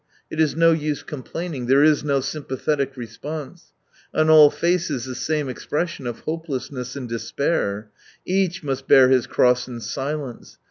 It 0.31 0.39
is 0.39 0.55
no 0.55 0.71
use 0.71 1.03
complaining: 1.03 1.67
there 1.67 1.83
is 1.83 2.03
no 2.03 2.21
sympathetic 2.21 2.97
response. 2.97 3.71
On 4.15 4.31
all 4.31 4.49
faces 4.49 5.05
the 5.05 5.13
same 5.13 5.47
expression 5.47 6.07
of 6.07 6.21
hopelessness 6.21 6.95
and 6.95 7.07
despair. 7.07 7.91
Each 8.25 8.63
must 8.63 8.87
bear 8.87 9.09
his 9.09 9.27
cross 9.27 9.67
in 9.67 9.79
silence. 9.79 10.57